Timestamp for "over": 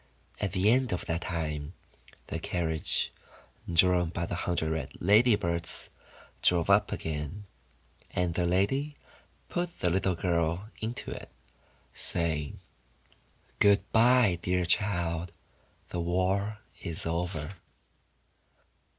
17.05-17.57